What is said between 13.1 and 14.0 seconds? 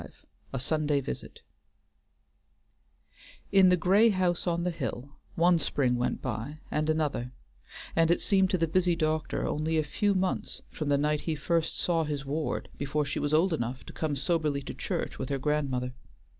was old enough to